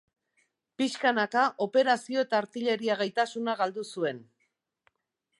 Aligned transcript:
Pixkanaka, 0.81 1.43
operazio 1.65 2.23
eta 2.27 2.39
artilleria 2.45 2.95
gaitasuna 3.01 3.55
galdu 3.61 3.85
zuen. 3.97 4.23